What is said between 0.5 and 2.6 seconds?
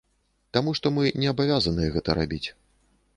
Таму што мы не абавязаныя гэта рабіць.